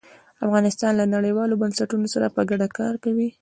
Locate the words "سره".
2.13-2.27